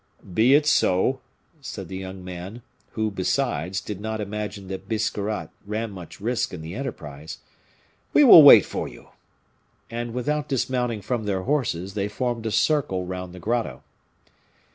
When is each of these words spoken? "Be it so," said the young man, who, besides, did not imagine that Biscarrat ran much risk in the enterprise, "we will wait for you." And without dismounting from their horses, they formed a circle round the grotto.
"Be 0.33 0.55
it 0.55 0.65
so," 0.65 1.19
said 1.61 1.87
the 1.87 1.95
young 1.97 2.25
man, 2.25 2.63
who, 2.93 3.11
besides, 3.11 3.79
did 3.79 4.01
not 4.01 4.19
imagine 4.19 4.67
that 4.67 4.89
Biscarrat 4.89 5.51
ran 5.63 5.91
much 5.91 6.19
risk 6.19 6.55
in 6.55 6.63
the 6.63 6.73
enterprise, 6.73 7.37
"we 8.11 8.23
will 8.23 8.41
wait 8.41 8.65
for 8.65 8.87
you." 8.87 9.09
And 9.91 10.15
without 10.15 10.49
dismounting 10.49 11.03
from 11.03 11.25
their 11.25 11.43
horses, 11.43 11.93
they 11.93 12.07
formed 12.07 12.47
a 12.47 12.51
circle 12.51 13.05
round 13.05 13.31
the 13.31 13.39
grotto. 13.39 13.83